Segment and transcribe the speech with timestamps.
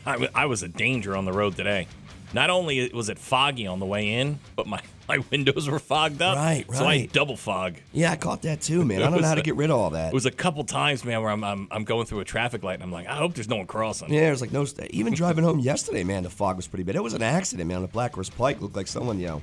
[0.06, 1.86] I, w- I was a danger on the road today.
[2.34, 6.22] Not only was it foggy on the way in, but my, my windows were fogged
[6.22, 6.36] up.
[6.36, 6.76] Right, right.
[6.78, 7.76] So I double fog.
[7.92, 9.02] Yeah, I caught that too, man.
[9.02, 10.08] I don't know how to get rid of all that.
[10.08, 12.74] It was a couple times, man, where I'm, I'm I'm going through a traffic light
[12.74, 14.10] and I'm like, I hope there's no one crossing.
[14.12, 14.64] Yeah, there's like no.
[14.64, 16.96] St- even driving home yesterday, man, the fog was pretty bad.
[16.96, 17.76] It was an accident, man.
[17.76, 19.42] On the Blackhorse Pike, looked like someone, you know,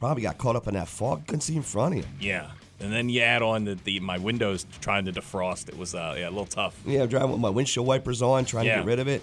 [0.00, 1.26] probably got caught up in that fog.
[1.28, 2.06] Couldn't see in front of you.
[2.20, 2.50] Yeah.
[2.80, 5.68] And then you add on the, the my windows trying to defrost.
[5.68, 6.76] It was uh, yeah, a little tough.
[6.84, 8.74] Yeah, I'm driving with my windshield wipers on, trying Yeah.
[8.78, 9.22] to get rid of it.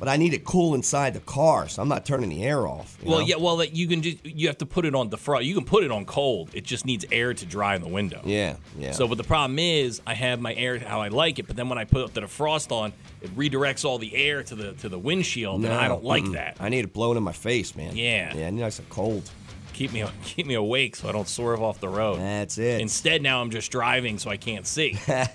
[0.00, 2.96] But I need it cool inside the car, so I'm not turning the air off.
[3.04, 3.26] Well, know?
[3.26, 5.44] yeah, well, you can just you have to put it on defrost.
[5.44, 6.50] You can put it on cold.
[6.54, 8.22] It just needs air to dry in the window.
[8.24, 8.92] Yeah, yeah.
[8.92, 11.68] So, but the problem is, I have my air how I like it, but then
[11.68, 14.98] when I put the defrost on, it redirects all the air to the to the
[14.98, 16.32] windshield, and I don't like mm-mm.
[16.32, 16.56] that.
[16.60, 17.94] I need it blowing in my face, man.
[17.94, 18.34] Yeah.
[18.34, 19.30] Yeah, I need nice and cold.
[19.74, 22.20] Keep me keep me awake so I don't swerve off the road.
[22.20, 22.80] That's it.
[22.80, 24.94] Instead, now I'm just driving so I can't see.
[24.94, 25.26] so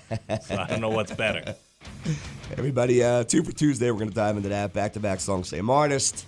[0.50, 1.54] I don't know what's better.
[2.56, 4.72] Everybody, uh, two for Tuesday, we're going to dive into that.
[4.72, 6.26] Back to back song, same artist.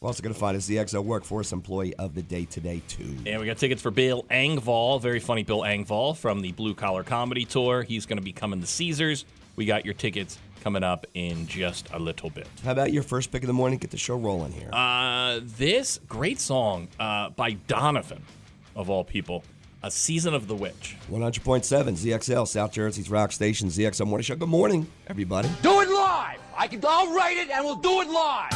[0.00, 3.16] We're also going to find a ZXL Workforce Employee of the Day today, too.
[3.26, 7.02] And we got tickets for Bill Engvall, very funny Bill Engvall from the Blue Collar
[7.02, 7.82] Comedy Tour.
[7.82, 9.24] He's going to be coming to Caesars.
[9.56, 12.46] We got your tickets coming up in just a little bit.
[12.64, 13.78] How about your first pick of the morning?
[13.78, 14.70] Get the show rolling here.
[14.72, 18.22] Uh, this great song uh, by Donovan,
[18.76, 19.42] of all people,
[19.88, 20.98] A Season of the Witch.
[21.10, 24.36] 100.7 ZXL, South Jersey's rock station, ZXL Morning Show.
[24.36, 25.48] Good morning, everybody.
[25.62, 26.38] Do it live.
[26.54, 26.82] I can.
[26.86, 28.52] I'll write it, and we'll do it live.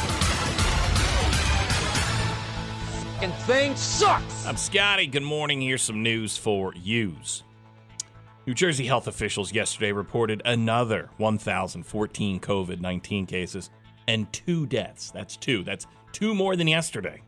[3.15, 4.45] Fucking thing sucks.
[4.45, 5.07] I'm Scotty.
[5.07, 5.59] Good morning.
[5.59, 7.41] Here's some news for yous.
[8.45, 13.71] New Jersey health officials yesterday reported another 1,014 COVID 19 cases
[14.07, 15.09] and two deaths.
[15.09, 15.63] That's two.
[15.63, 17.23] That's two more than yesterday.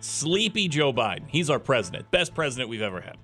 [0.00, 1.24] Sleepy Joe Biden.
[1.28, 2.10] He's our president.
[2.10, 3.16] Best president we've ever had.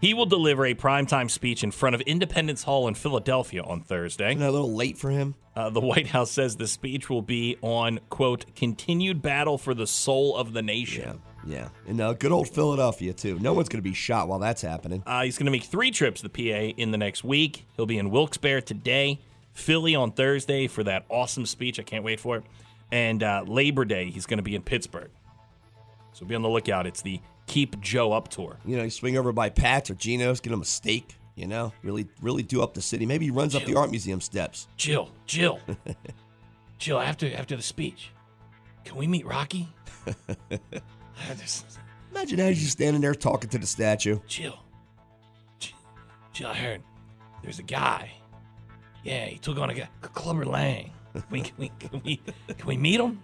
[0.00, 4.30] He will deliver a primetime speech in front of Independence Hall in Philadelphia on Thursday.
[4.30, 5.36] Isn't that a little late for him?
[5.54, 9.86] Uh, the White House says the speech will be on, quote, continued battle for the
[9.86, 11.20] soul of the nation.
[11.46, 11.68] Yeah, yeah.
[11.86, 13.38] And uh, good old Philadelphia, too.
[13.38, 15.04] No one's going to be shot while that's happening.
[15.06, 17.64] Uh, he's going to make three trips to the PA in the next week.
[17.76, 19.20] He'll be in Wilkes-Barre today,
[19.52, 21.78] Philly on Thursday for that awesome speech.
[21.78, 22.44] I can't wait for it.
[22.90, 25.10] And uh, Labor Day, he's going to be in Pittsburgh.
[26.12, 26.86] So be on the lookout.
[26.86, 28.58] It's the Keep Joe Up tour.
[28.64, 31.72] You know, you swing over by Pat's or Geno's, get him a steak, you know?
[31.82, 33.06] Really, really do up the city.
[33.06, 34.68] Maybe he runs up the art museum steps.
[34.76, 35.58] Jill, Jill,
[36.78, 36.98] Jill.
[37.00, 38.10] After after the speech,
[38.84, 39.68] can we meet Rocky?
[41.38, 41.66] Just-
[42.12, 44.18] Imagine as you standing there talking to the statue.
[44.26, 44.58] Jill,
[46.32, 46.48] Jill.
[46.48, 46.82] I heard
[47.42, 48.10] there's a guy.
[49.02, 50.92] Yeah, he took on a guy, Clubber Lang.
[51.14, 52.16] Can we, can we, can we,
[52.48, 53.22] can we meet him?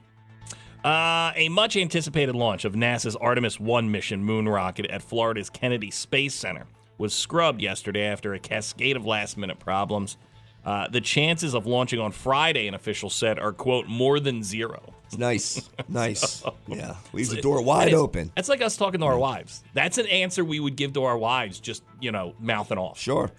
[0.84, 5.90] Uh, a much anticipated launch of NASA's Artemis 1 mission moon rocket at Florida's Kennedy
[5.90, 6.66] Space Center
[6.98, 10.16] was scrubbed yesterday after a cascade of last minute problems.
[10.64, 14.94] Uh, the chances of launching on Friday, an official said, are, quote, more than zero.
[15.16, 15.68] Nice.
[15.88, 16.44] Nice.
[16.66, 16.96] Yeah.
[17.14, 18.30] Leaves the door wide It's- open.
[18.34, 19.64] That's like us talking to our wives.
[19.72, 22.98] That's an answer we would give to our wives, just, you know, mouthing off.
[22.98, 23.30] Sure.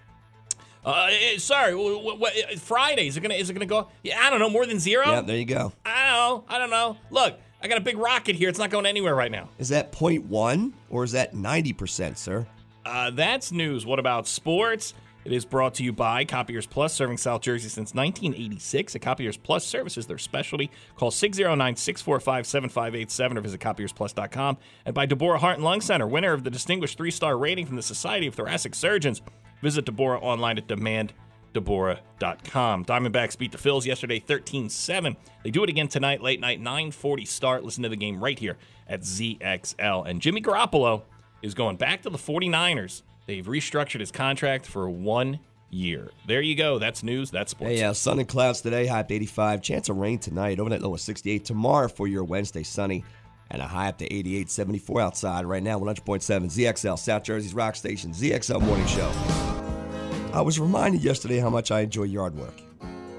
[0.89, 3.89] Uh, eh, sorry, wh- wh- wh- Friday is it gonna is it gonna go?
[4.03, 5.05] Yeah, I don't know, more than zero.
[5.07, 5.72] Yeah, there you go.
[5.85, 6.44] I don't know.
[6.47, 6.97] I don't know.
[7.11, 8.50] Look, I got a big rocket here.
[8.50, 9.49] It's not going anywhere right now.
[9.58, 12.47] Is that 0.1 or is that 90%, sir?
[12.85, 13.85] Uh, that's news.
[13.85, 14.93] What about sports?
[15.25, 18.96] It is brought to you by Copiers Plus, serving South Jersey since 1986.
[18.96, 20.72] At Copiers Plus services their specialty.
[20.96, 24.58] Call 609 645 7587 or visit copiersplus.com.
[24.85, 27.75] And by Deborah Heart and Lung Center, winner of the distinguished three star rating from
[27.75, 29.22] the Society of Thoracic Surgeons.
[29.61, 32.85] Visit Deborah online at demanddeborah.com.
[32.85, 35.17] Diamondbacks beat the Phils yesterday 13 7.
[35.44, 37.64] They do it again tonight, late night, 940 start.
[37.64, 38.58] Listen to the game right here
[38.88, 40.08] at ZXL.
[40.08, 41.03] And Jimmy Garoppolo
[41.41, 43.03] is going back to the 49ers.
[43.26, 45.40] They've restructured his contract for one
[45.70, 46.12] year.
[46.28, 46.79] There you go.
[46.79, 47.32] That's news.
[47.32, 47.73] That's sports.
[47.73, 49.62] Hey, uh, sun and clouds today, high up 85.
[49.62, 51.46] Chance of rain tonight, overnight low of 68.
[51.46, 53.03] Tomorrow for your Wednesday, sunny
[53.51, 55.79] and a high up to 88, 74 outside right now.
[55.79, 59.11] 100.7 ZXL, South Jersey's rock station, ZXL Morning Show.
[60.34, 62.53] I was reminded yesterday how much I enjoy yard work.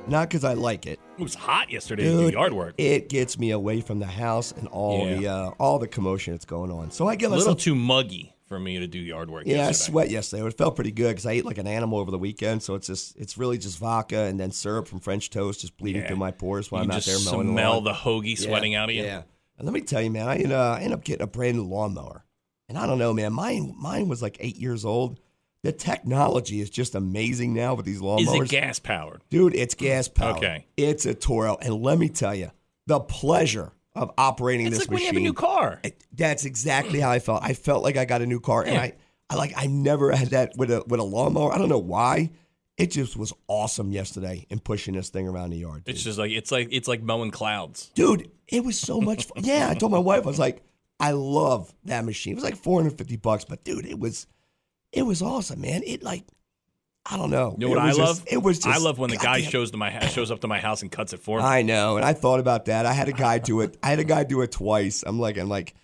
[0.06, 0.99] Not because I like it.
[1.19, 2.75] It was hot yesterday to do Dude, yard work.
[2.79, 5.15] It gets me away from the house and all Yeah.
[5.17, 6.91] the uh, all the commotion that's going on.
[6.91, 9.44] So I get a little myself too muggy for me to do yard work.
[9.47, 9.93] yeah, I yesterday.
[9.93, 10.47] sweat yesterday.
[10.47, 12.62] It felt pretty good because I ate like an animal over the weekend.
[12.62, 16.03] So it's just it's really just vodka and then syrup from French toast just bleeding
[16.03, 16.09] Yeah.
[16.09, 17.85] through my pores while you I'm out there mowing the smell lawn.
[17.85, 19.03] the hoagie sweating out of you.
[19.03, 19.23] Yeah.
[19.61, 21.65] And let me tell you, man, I, end, uh, ended up getting a brand new
[21.65, 22.25] lawnmower.
[22.69, 25.21] And I don't know, man, mine mine was like eight years old.
[25.62, 28.21] The technology is just amazing now with these lawnmowers.
[28.45, 29.21] Is it gas powered?
[29.29, 30.39] Dude, it's gas powered.
[30.39, 30.67] Okay.
[30.79, 31.59] It's a Toro.
[31.61, 32.51] And let me tell you,
[32.87, 35.25] the pleasure of operating It's this like when you have a machine.
[35.25, 35.81] new car.
[35.85, 37.43] it- that's exactly how I felt.
[37.43, 38.65] I felt like I got a new car.
[38.65, 38.95] And I,
[39.29, 41.53] I like I never had that with a with a lawnmower.
[41.53, 42.31] I don't know why.
[42.81, 45.85] It just was awesome yesterday in pushing this thing around the yard.
[45.85, 45.94] Dude.
[45.94, 47.91] It's just like it's like it's like mowing clouds.
[47.94, 49.44] Dude, it was so much fun.
[49.44, 50.62] Yeah, I told my wife, I was like,
[50.99, 52.32] I love that machine.
[52.32, 54.27] It was like 450 bucks, but dude, it was
[54.93, 55.82] it was awesome, man.
[55.85, 56.25] It like
[57.06, 57.55] I don't know.
[57.59, 58.19] You know what I love?
[58.19, 60.41] just- it was just I love when the guy shows to my house, shows up
[60.41, 61.44] to my house and cuts it for me.
[61.44, 62.87] I know, and I thought about that.
[62.87, 63.76] I had a guy do it.
[63.83, 65.03] I had a guy do it twice.
[65.06, 65.75] I'm like, I'm like,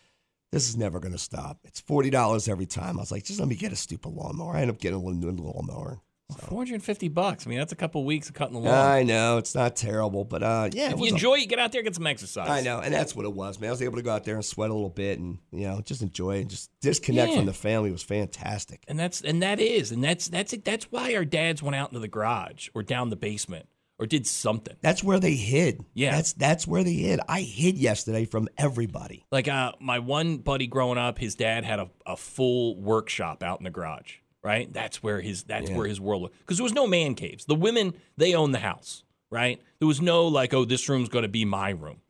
[0.53, 1.59] this is never gonna stop.
[1.65, 2.97] It's forty dollars every time.
[2.99, 4.57] I was like, just let me get a stupid lawnmower.
[4.57, 6.01] I end up getting a little new lawnmower.
[6.49, 7.47] Four hundred and fifty bucks.
[7.47, 8.75] I mean, that's a couple weeks of cutting the lawn.
[8.75, 11.71] I know it's not terrible, but uh, yeah, if you a- enjoy it, get out
[11.71, 12.49] there, get some exercise.
[12.51, 13.69] I know, and that's what it was, man.
[13.69, 15.81] I was able to go out there and sweat a little bit, and you know,
[15.83, 17.37] just enjoy and just disconnect Yeah.
[17.39, 18.83] from the family was fantastic.
[18.89, 20.65] and that's and that is and that's that's it.
[20.65, 23.69] That's why our dads went out into the garage or down the basement
[23.99, 24.77] or did something.
[24.83, 25.85] That's where they hid.
[25.95, 26.11] Yeah.
[26.17, 27.21] that's that's where they hid.
[27.29, 29.27] I hid yesterday from everybody.
[29.31, 33.61] Like uh, my one buddy growing up, his dad had a, a full workshop out
[33.61, 34.17] in the garage.
[34.47, 35.77] Right, that's where his that's Yeah.
[35.77, 37.47] where his world was because there was no man caves.
[37.47, 39.03] The women they owned the house.
[39.29, 42.01] Right, there was no like, oh, this room's going to be my room.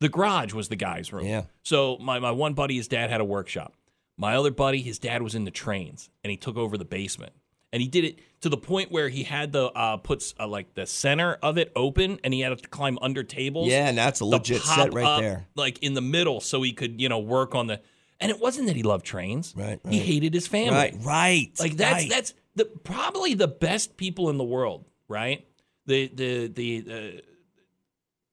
[0.00, 1.26] The garage was the guy's room.
[1.26, 1.42] Yeah.
[1.62, 3.74] So my my one buddy, his dad had a workshop.
[4.16, 7.34] My other buddy, his dad was in the trains, and he took over the basement.
[7.74, 10.74] And he did it to the point where he had the uh, puts uh, like
[10.74, 13.68] the center of it open, and he had to climb under tables.
[13.68, 15.46] Yeah, and that's a legit set right up, there.
[15.54, 17.80] like in the middle, so he could you know work on the.
[18.22, 19.52] And it wasn't that he loved trains.
[19.56, 20.74] Right, He hated his family.
[20.74, 21.50] Right, right.
[21.58, 22.10] Like that's right.
[22.10, 24.84] that's the probably the best people in the world.
[25.08, 25.46] Right.
[25.86, 27.20] The the the uh,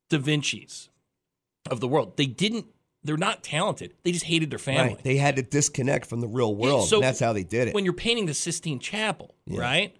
[0.09, 0.89] Da Vinci's
[1.69, 2.18] of the world.
[2.18, 2.68] They didn't.
[3.03, 3.94] They're not talented.
[4.03, 4.95] They just hated their family.
[4.95, 5.03] Right.
[5.03, 6.89] They had to disconnect from the real world.
[6.89, 7.74] So and that's how they did it.
[7.74, 9.62] When you're painting the Sistine Chapel, Yeah.
[9.62, 9.95] right?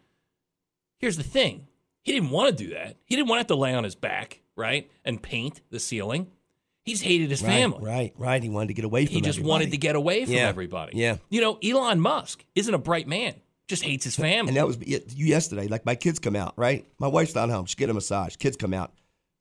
[1.00, 1.68] Here's the thing.
[2.03, 2.97] He didn't want to do that.
[3.06, 4.89] He didn't want to have to lay on his back, right?
[5.06, 6.27] And paint the ceiling.
[6.89, 7.86] He just hated his right, family.
[7.86, 8.41] Right, right.
[8.41, 9.50] He wanted to get away from He just everybody.
[9.50, 10.47] wanted to get away from Yeah.
[10.47, 10.97] everybody.
[10.97, 11.18] Yeah.
[11.30, 13.36] You know, Elon Musk isn't a bright man.
[13.68, 14.50] Just hates his family.
[14.50, 15.68] And that was you yesterday.
[15.68, 16.88] Like my kids come out, right?
[16.97, 17.68] My wife's not home.
[17.68, 18.36] She get a massage.
[18.38, 18.91] Kids come out.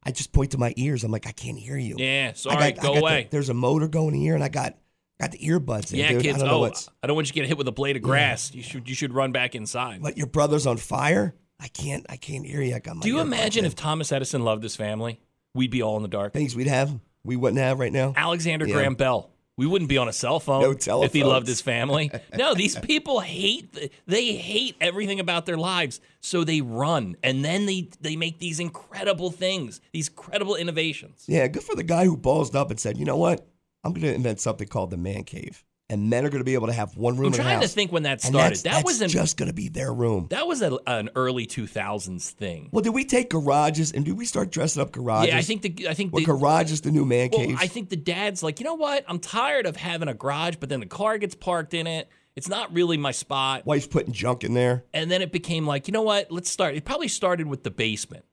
[0.02, 1.02] I just point to my ears.
[1.02, 1.96] I'm like, I can't hear you.
[1.98, 2.32] yeah.
[2.34, 3.28] So I got- right, I go got the- away.
[3.30, 4.76] there's a motor going here, and I got
[5.18, 6.22] got the earbuds in, yeah, dude.
[6.22, 6.36] kids.
[6.36, 6.88] I don't know oh, what's.
[7.02, 8.54] I don't want you to get hit with a blade of grass.
[8.54, 10.02] You should you should run back inside.
[10.02, 11.34] But your brother's on fire.
[11.58, 12.04] I can't.
[12.08, 12.74] I can't hear you.
[12.76, 13.02] I got my.
[13.02, 13.66] Do you imagine in.
[13.66, 15.20] if Thomas Edison loved his family?
[15.54, 16.34] We'd be all in the dark.
[16.34, 18.14] things we'd have we wouldn't have right now?
[18.16, 18.74] Alexander Yeah.
[18.74, 19.30] Graham Bell.
[19.56, 22.12] We wouldn't be on a cell phone No if he loved his family.
[22.38, 27.66] No, these people hate they hate everything about their lives, so they run and then
[27.66, 31.24] they they make these incredible things, these incredible innovations.
[31.26, 33.48] Yeah, good for the guy who ballsed up and said, you know what?
[33.82, 36.54] I'm going to invent something called the man cave, and men are going to be
[36.54, 38.38] able to have one room I'm in a trying to think when that started.
[38.50, 40.26] that's, That that's was an, just going to be their room.
[40.30, 42.68] that was a, an early 2000s thing.
[42.72, 45.32] Well, did we take garages and did we start dressing up garages?
[45.32, 47.58] Yeah, I think the I think the, garages the new man Well, caves?
[47.60, 49.04] I think the dad's like, you know what?
[49.08, 52.08] I'm tired of having a garage, but then the car gets parked in it.
[52.36, 53.66] It's not really my spot.
[53.66, 54.84] Wife's putting junk in there.
[54.94, 57.70] and then it became like you know what let's start it probably started with the
[57.70, 58.24] basement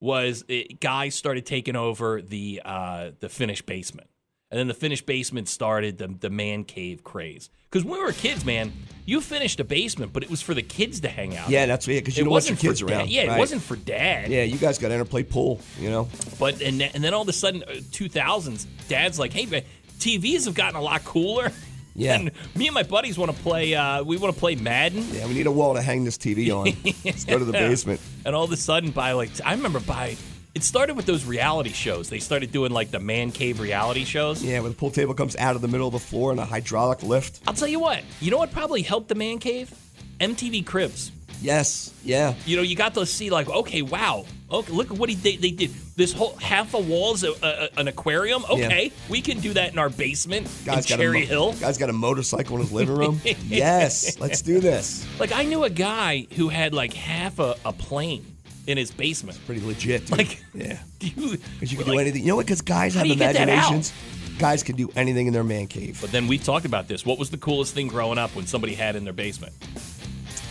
[0.00, 4.08] was it, guys started taking over the uh, the finished basement
[4.52, 8.12] and then the finished basement started the, the man cave craze because when we were
[8.12, 8.72] kids man
[9.06, 11.88] you finished a basement but it was for the kids to hang out Yeah, that's
[11.88, 12.04] it.
[12.04, 13.08] Because you it don't want your kids around.
[13.08, 13.36] yeah right.
[13.36, 15.60] it wasn't for dad Yeah, you guys got to enter play pool.
[15.80, 16.08] You know.
[16.38, 19.62] but and, then- and then all of a sudden uh, 2000s dad's like hey man,
[19.98, 21.50] tvs have gotten a lot cooler
[21.94, 22.14] Yeah.
[22.18, 25.26] and me and my buddies want to play uh, we want to play madden Yeah,
[25.26, 26.66] we need a wall to hang this TV on.
[27.04, 28.00] Let's go to the basement.
[28.24, 30.16] And all of a sudden, by like, I remember by,
[30.54, 32.10] it started with those reality shows.
[32.10, 34.42] They started doing like the man cave reality shows.
[34.42, 36.44] Yeah, where the pool table comes out of the middle of the floor and a
[36.44, 37.40] hydraulic lift.
[37.46, 39.72] I'll tell you what, you know what probably helped the man cave?
[40.20, 41.10] MTV Cribs.
[41.40, 41.92] Yes.
[42.04, 42.34] Yeah.
[42.46, 45.36] You know, you got to see like, okay, wow, okay, look at what he they,
[45.36, 45.72] they did.
[45.96, 48.44] This whole half a wall's a, a, an aquarium.
[48.48, 51.52] Okay, we can do that in our basement Guy's in got Cherry a mo- Hill.
[51.54, 53.20] Guy's got a motorcycle in his living room.
[53.46, 55.06] yes, let's do this.
[55.18, 58.24] Like I knew a guy who had like half a, a plane
[58.66, 59.38] in his basement.
[59.46, 60.06] Pretty legit.
[60.06, 60.18] Dude.
[60.18, 60.78] Like, yeah.
[61.00, 62.22] Because you can like, do anything.
[62.22, 62.46] You know what?
[62.46, 63.72] Because guys have do you get that out?
[63.72, 63.92] imaginations.
[64.38, 65.98] Guys can do anything in their man cave.
[66.00, 67.04] But then we've talked about this.
[67.04, 69.52] What was the coolest thing growing up when somebody had in their basement?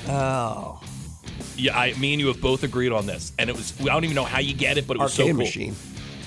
[0.08, 0.82] Oh,
[1.58, 3.74] Yeah, I, me and you have both agreed on this, and it was.
[3.82, 5.44] I don't even know how you get it, but it was arcade so cool.
[5.44, 5.75] machine.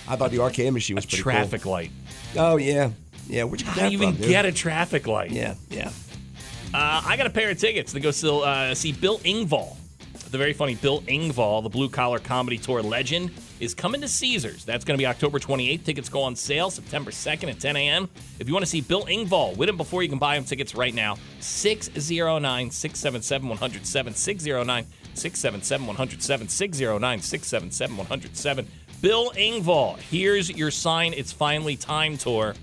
[0.06, 1.90] I thought the arcade machine was A pretty traffic light.
[2.36, 2.90] Oh yeah,
[3.26, 3.44] yeah.
[3.44, 5.30] Where'd you get How that do you even from, get a traffic light?
[5.30, 5.90] Yeah, yeah.
[6.72, 9.76] Uh, I got a pair of tickets to go still, uh, see Bill Engvall.
[10.34, 14.64] The very funny Bill Engvall, the blue collar comedy tour legend, is coming to Caesars.
[14.64, 15.84] That's going to be October 28th.
[15.84, 18.10] Tickets go on sale September 2nd at 10 a.m.
[18.40, 20.74] If you want to see Bill Engvall, win him before you can buy him tickets
[20.74, 21.18] right now.
[21.38, 24.14] 609 677 107.
[24.14, 26.48] 609 677 107.
[26.48, 28.66] 609 677 107.
[29.02, 31.12] Bill Engvall, here's your sign.
[31.12, 32.56] It's finally time tour.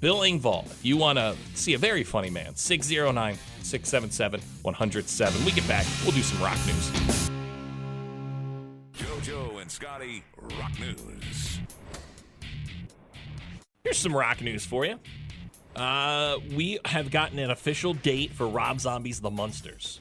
[0.00, 3.38] Bill Engvall, if you want to see a very funny man, 609
[3.74, 5.44] 677 107.
[5.44, 7.30] We get back, we'll do some rock news.
[8.92, 10.22] JoJo and Scotty
[10.60, 11.58] Rock News.
[13.82, 15.00] Here's some rock news for you.
[15.74, 20.00] Uh, we have gotten an official date for Rob Zombie's The Munsters.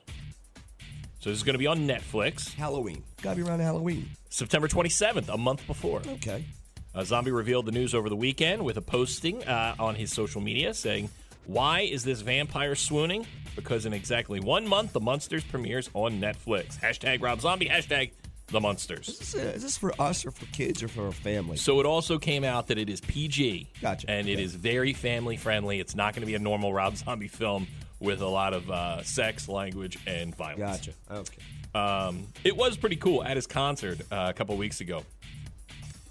[1.19, 3.03] So this is going to be on Netflix, Halloween.
[3.23, 4.07] Gotta be around Halloween.
[4.29, 6.03] September 27th, a month before.
[6.07, 6.45] Okay.
[6.93, 10.41] Uh, Zombie revealed the news over the weekend with a posting uh, on his social
[10.41, 11.09] media saying,
[11.45, 13.25] Why is this vampire swooning?
[13.55, 16.79] Because in exactly one month, The Munsters premieres on Netflix.
[16.79, 18.11] Hashtag Rob Zombie, hashtag
[18.47, 19.09] The Munsters.
[19.09, 21.57] Is this, is this for us or for kids or for our family?
[21.57, 23.67] So it also came out that it is PG.
[23.81, 24.09] Gotcha.
[24.09, 24.43] And it Okay.
[24.43, 25.79] is very family friendly.
[25.79, 27.67] It's not going to be a normal Rob Zombie film
[27.99, 30.59] with a lot of uh, sex, language, and violence.
[30.59, 30.91] Gotcha.
[31.11, 31.37] Okay.
[31.79, 35.03] Um, it was pretty cool at his concert uh, a couple weeks ago.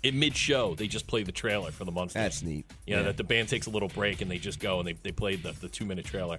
[0.03, 2.15] In mid show, they just play the trailer for the Munsters.
[2.23, 2.69] That's neat.
[2.87, 3.07] You know, Yeah.
[3.07, 5.43] that the band takes a little break and they just go and they, they played
[5.43, 6.39] the, the two minute trailer.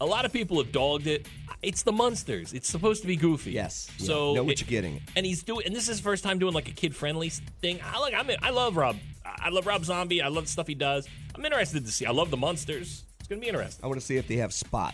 [0.00, 1.26] A lot of people have dogged it.
[1.62, 2.52] It's the Munsters.
[2.52, 3.52] It's supposed to be goofy.
[3.52, 3.88] Yes.
[3.98, 4.06] Yeah.
[4.06, 5.00] So Know what it- you're getting.
[5.16, 7.78] And he's doing, and this is his first time doing like a kid friendly thing.
[7.82, 8.12] I like.
[8.12, 8.28] I'm.
[8.28, 8.96] in- I love Rob.
[9.24, 10.20] I love Rob Zombie.
[10.20, 11.08] I love the stuff he does.
[11.34, 12.04] I'm interested to see.
[12.06, 13.04] I love the Munsters.
[13.20, 13.82] It's gonna be interesting.
[13.84, 14.92] I want to see if they have Spot.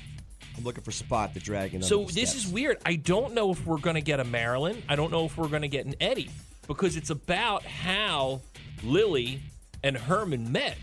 [0.56, 1.82] I'm looking for Spot the dragon.
[1.82, 2.44] So the this steps.
[2.44, 2.78] is weird.
[2.86, 4.82] I don't know if we're going to get a Marilyn.
[4.88, 6.30] I don't know if we're going to get an Eddie
[6.70, 8.40] because it's about how
[8.84, 9.40] Lily
[9.82, 10.76] and Herman met.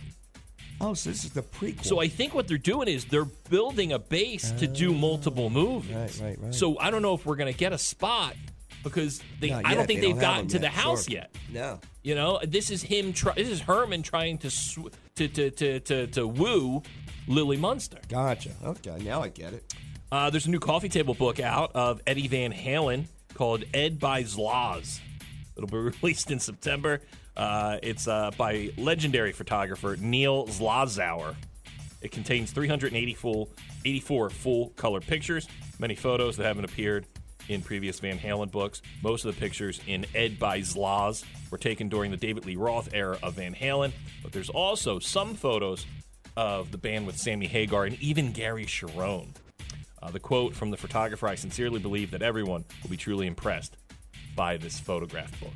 [0.82, 1.86] Oh, so this is the prequel.
[1.86, 5.96] So I think what they're doing is they're building a base to do multiple movies.
[5.96, 6.53] Right, right, right.
[6.53, 8.36] So I don't know if we're going to get a spot
[8.84, 9.53] because they.
[9.53, 11.34] I don't think They they've gotten to the house yet.
[11.53, 11.79] No.
[12.03, 13.13] You know, this is him.
[13.13, 16.84] Try, this is Herman trying to sw- to, to to to to woo
[17.29, 18.00] Lily Munster.
[18.10, 18.51] Gotcha.
[18.62, 19.74] Okay, now I get it.
[20.12, 24.24] Uh, there's a new coffee table book out of Eddie Van Halen called Ed by
[24.24, 25.00] Zloz.
[25.57, 27.01] It'll be released in September.
[27.35, 31.35] Uh, it's uh, by legendary photographer Neil Zlozower.
[32.01, 33.47] It contains 384
[33.85, 35.47] 84 full color pictures,
[35.79, 37.05] many photos that haven't appeared
[37.47, 38.81] in previous Van Halen books.
[39.01, 42.89] Most of the pictures in Ed by Zloz were taken during the David Lee Roth
[42.93, 45.85] era of Van Halen, but there's also some photos
[46.35, 49.29] of the band with Sammy Hagar and even Gary Cherone.
[50.01, 53.77] Uh, the quote from the photographer I sincerely believe that everyone will be truly impressed
[54.38, 55.51] by this photograph book.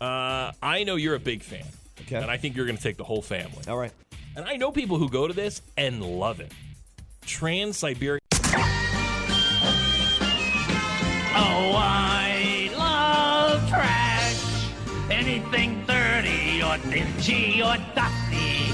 [0.00, 1.66] Uh, I know you're a big fan.
[2.02, 2.16] Okay.
[2.16, 3.62] And I think you're going to take the whole family.
[3.68, 3.92] All right.
[4.34, 6.50] And I know people who go to this and love it.
[7.26, 8.20] Trans Siberian.
[11.34, 14.68] Oh, I love trash.
[15.10, 18.72] Anything dirty or dingy or dusty.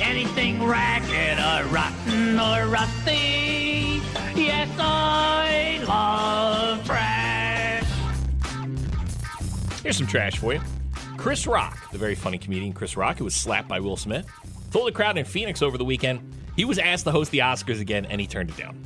[0.00, 4.00] Anything ragged or rotten or rusty.
[4.34, 7.01] Yes, I love trash.
[9.82, 10.60] Here's some trash for you.
[11.16, 14.26] Chris Rock, the very funny comedian Chris Rock, who was slapped by Will Smith,
[14.70, 16.20] told the crowd in Phoenix over the weekend
[16.56, 18.76] he was asked to host the Oscars again and he turned it down.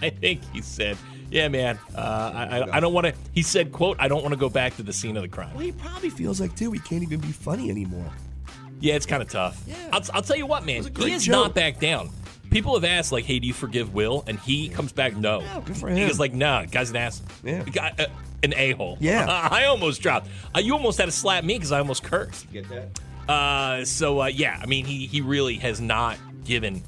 [0.00, 0.96] I think he said,
[1.30, 4.32] "Yeah, man, uh, I, I, I don't want to." He said, "quote I don't want
[4.34, 6.72] to go back to the scene of the crime." Well, he probably feels like too.
[6.72, 8.10] He can't even be funny anymore.
[8.80, 9.62] Yeah, it's kind of tough.
[9.64, 9.76] Yeah.
[9.92, 10.82] I'll, I'll tell you what, man.
[10.82, 11.32] He great has joke.
[11.32, 12.10] not backed down.
[12.50, 14.24] People have asked, like, hey, do you forgive Will?
[14.26, 15.40] And he comes back, no.
[15.40, 16.08] Yeah, good for He him.
[16.08, 17.22] goes, like, nah, guy's an ass.
[17.44, 17.62] Yeah.
[17.62, 18.06] Guy, uh,
[18.42, 18.96] an a hole.
[19.00, 19.26] Yeah.
[19.50, 20.28] I almost dropped.
[20.54, 22.50] Uh, you almost had to slap me because I almost cursed.
[22.52, 23.00] Get that?
[23.32, 26.82] Uh, so, uh, yeah, I mean, he, he really has not given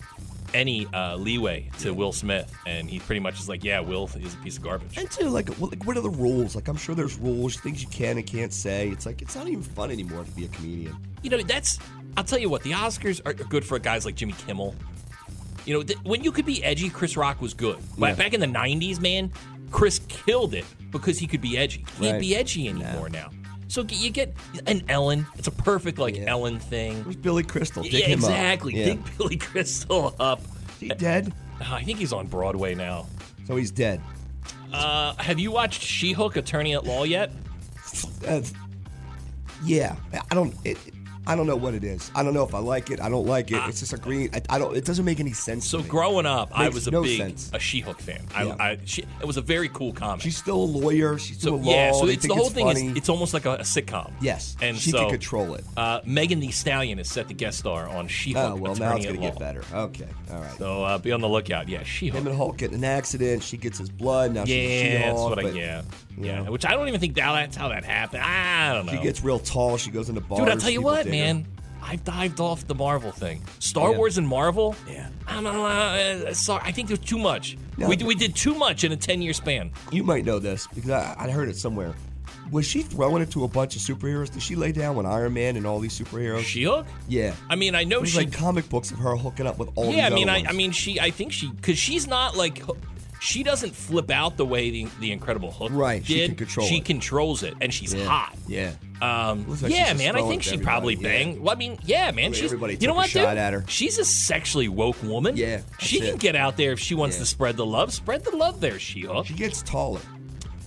[0.52, 2.52] any uh, leeway to Will Smith.
[2.66, 4.96] And he pretty much is like, yeah, Will is a piece of garbage.
[4.96, 6.54] And too, like, what, like, what are the rules?
[6.54, 8.88] Like, I'm sure there's rules, things you can and can't say.
[8.90, 10.96] It's like it's not even fun anymore to be a comedian.
[11.22, 11.78] you know, that's.
[12.16, 14.74] I'll tell you what, the Oscars are good for guys like Jimmy Kimmel.
[15.66, 17.78] You know, th- when you could be edgy, Chris Rock was good.
[17.98, 18.14] Ba- Yeah.
[18.14, 19.32] Back in the '90s, man,
[19.74, 21.78] Chris killed it because he could be edgy.
[21.78, 22.20] He can't Right.
[22.20, 23.30] be edgy anymore now.
[23.66, 24.32] So you get
[24.68, 25.26] an Ellen.
[25.36, 26.26] It's a perfect like Yeah.
[26.28, 27.02] Ellen thing.
[27.02, 27.82] Where's Billy Crystal?
[27.82, 28.30] Dig yeah, him up.
[28.30, 28.76] exactly.
[28.78, 28.84] Yeah.
[28.84, 30.40] Dig Billy Crystal up.
[30.76, 31.32] Is he dead?
[31.60, 33.06] Uh, I think he's on Broadway now.
[33.48, 34.00] So he's dead.
[34.72, 37.32] Uh, have you watched She-Hulk: Attorney at Law yet?
[38.28, 38.42] Uh,
[39.64, 39.96] yeah,
[40.30, 40.54] I don't.
[40.64, 40.78] It,
[41.26, 42.10] I don't know what it is.
[42.14, 43.00] I don't know if I like it.
[43.00, 43.56] I don't like it.
[43.68, 44.30] It's just a green.
[44.34, 44.76] I, I don't.
[44.76, 45.66] It doesn't make any sense.
[45.68, 45.88] So to me.
[45.90, 47.50] growing up, I Makes was a no big sense.
[47.52, 48.26] a She-Hulk fan.
[48.34, 48.56] I, Yeah.
[48.58, 50.20] I she, it was a very cool comic.
[50.22, 51.18] She's still a lawyer.
[51.18, 51.72] She's so doing law.
[51.72, 52.86] yeah, so They it's think the whole thing funny.
[52.88, 54.12] is it's almost like a, a sitcom.
[54.20, 55.64] yes, and she so can control it.
[55.76, 58.52] uh, Megan Thee Stallion is set to guest star on She-Hulk.
[58.52, 59.38] Oh well, Attorney now it's gonna get Law.
[59.40, 59.62] better.
[59.72, 60.58] Okay, all right.
[60.58, 61.68] So uh, be on the lookout.
[61.68, 62.26] Yeah, Him She-Hulk.
[62.26, 63.42] and Hulk get in an accident.
[63.42, 64.34] She gets his blood.
[64.34, 65.82] Now she's Yeah, that's She-Hulk, what I but yeah.
[66.48, 68.22] Which I don't even think that, that's how that happened.
[68.22, 68.92] I don't know.
[68.92, 69.76] She gets real tall.
[69.78, 70.40] She goes into bars.
[70.40, 71.06] Dude, I'll tell you people what.
[71.20, 71.46] Man.
[71.82, 73.42] I've dived off the Marvel thing.
[73.58, 73.98] Star Yeah.
[73.98, 74.74] Wars and Marvel.
[74.88, 75.10] Yeah.
[75.26, 76.32] I don't know.
[76.32, 77.58] Sorry, I think there's too much.
[77.76, 79.70] No, we, we did too much in a 10 year span.
[79.92, 81.94] You might know this because I, I heard it somewhere.
[82.50, 84.30] Was she throwing it to a bunch of superheroes?
[84.32, 86.42] Did she lay down with Iron Man and all these superheroes?
[86.42, 86.86] She Hulk?
[87.08, 87.34] yeah.
[87.50, 88.18] I mean, I know It was she.
[88.18, 90.50] like comic books of her hooking up with all yeah, I mean, other I.
[90.50, 91.00] I mean, she.
[91.00, 92.62] I think she because she's not like.
[93.24, 96.26] She doesn't flip out the way the, the Incredible Hulk Right, she did.
[96.30, 96.84] can control She it.
[96.84, 98.04] controls it, and she's Yeah.
[98.04, 98.36] hot.
[98.46, 98.72] Yeah.
[99.00, 100.14] Um, like yeah, man.
[100.14, 101.24] I think she probably everybody, yeah.
[101.24, 101.40] banged.
[101.40, 102.34] Well, I mean, yeah, man.
[102.34, 103.38] she's everybody you know what, shot dude?
[103.38, 103.64] at her.
[103.66, 105.36] She's a sexually woke woman.
[105.38, 106.20] Yeah, she that's can it.
[106.20, 107.20] get out there if she wants Yeah.
[107.20, 107.94] to spread the love.
[107.94, 109.26] Spread the love there, she Hulk.
[109.26, 110.00] She gets taller.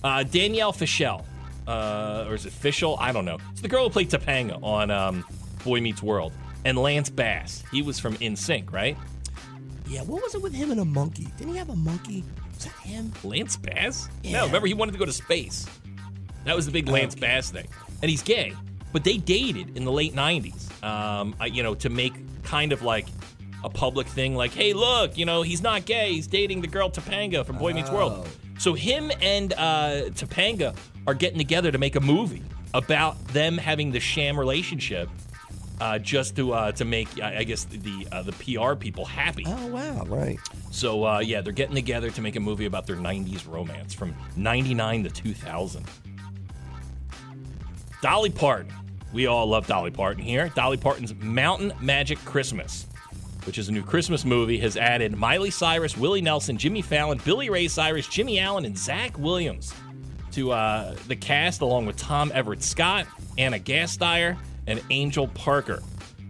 [0.02, 1.24] Uh, Danielle Fishel,
[1.68, 2.96] uh, or is it Fischel?
[2.98, 3.38] I don't know.
[3.52, 5.24] It's the girl who played Topanga on um,
[5.64, 6.32] Boy Meets World.
[6.64, 8.96] And Lance Bass, he was from NSYNC, right?
[9.88, 11.28] Yeah, what was it with him and a monkey?
[11.38, 12.22] Didn't he have a monkey?
[12.58, 13.12] Was that him?
[13.22, 14.08] Lance Bass?
[14.22, 14.40] Yeah.
[14.40, 15.66] No, remember he wanted to go to space.
[16.44, 17.20] That was the big Lance Okay.
[17.20, 17.68] Bass thing.
[18.02, 18.54] And he's gay,
[18.92, 22.82] but they dated in the late 90s, um, I- you know, to make kind of
[22.82, 23.06] like
[23.64, 26.12] a public thing like, hey, look, you know, he's not gay.
[26.14, 28.26] He's dating the girl Topanga from Boy Meets World.
[28.26, 28.30] Oh.
[28.58, 30.74] So him and uh, Topanga
[31.06, 32.42] are getting together to make a movie
[32.74, 35.08] about them having the sham relationship.
[35.80, 39.44] Uh, just to uh, to make I guess the uh, the PR people happy.
[39.46, 40.38] Oh wow, right.
[40.70, 44.14] So uh, yeah, they're getting together to make a movie about their '90s romance from
[44.36, 45.84] '99 to 2000.
[48.02, 48.72] Dolly Parton.
[49.12, 50.50] We all love Dolly Parton here.
[50.54, 52.86] Dolly Parton's Mountain Magic Christmas,
[53.44, 57.50] which is a new Christmas movie, has added Miley Cyrus, Willie Nelson, Jimmy Fallon, Billy
[57.50, 59.72] Ray Cyrus, Jimmy Allen, and Zach Williams
[60.32, 63.06] to uh, the cast, along with Tom Everett Scott,
[63.38, 64.36] Ana Gasteyer,
[64.68, 65.82] and Angel Parker.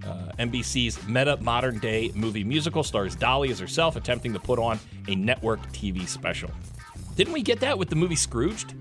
[0.06, 4.78] Uh, NBC's meta modern day movie musical stars Dolly as herself attempting to put on
[5.08, 6.50] a network TV special.
[7.16, 8.72] Didn't we get that with the movie Scrooged?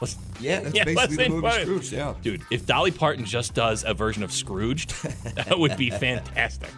[0.00, 1.92] Let's- Yeah, that's let's basically the movie it.
[1.92, 2.14] Yeah.
[2.22, 4.90] Dude, if Dolly Parton just does a version of Scrooged,
[5.36, 6.70] that would be fantastic.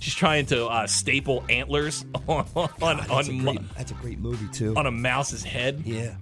[0.00, 4.48] She's trying to uh, staple antlers on on, That's, a great, that's a great movie
[4.52, 4.74] too.
[4.76, 5.82] on a mouse's head.
[5.86, 6.16] yeah.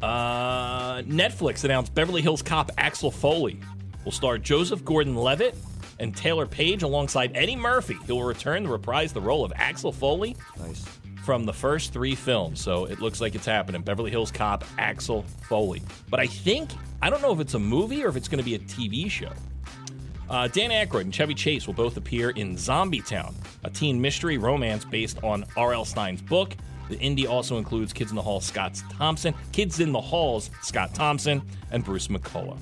[0.00, 3.60] Uh, Netflix announced Beverly Hills Cop Axel Foley
[4.04, 5.54] will star Joseph Gordon-Levitt
[5.98, 7.96] and Taylor Paige alongside Eddie Murphy.
[8.06, 10.84] He will return to reprise the role of Axel Foley Nice.
[11.24, 12.60] from the first three films.
[12.60, 13.82] So it looks like it's happening.
[13.82, 15.82] Beverly Hills Cop Axel Foley.
[16.08, 16.70] But I think
[17.02, 19.10] I don't know if it's a movie or if it's going to be a TV
[19.10, 19.30] show.
[20.28, 23.34] Uh, Dan Aykroyd and Chevy Chase will both appear in Zombie Town,
[23.64, 25.84] a teen mystery romance based on R.L.
[25.84, 26.56] Stine's book.
[26.88, 30.94] The indie also includes Kids in the Hall Scott Thompson, Kids in the Halls Scott
[30.94, 32.58] Thompson, and Bruce McCulloch.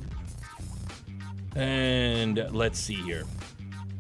[1.58, 3.24] And let's see here.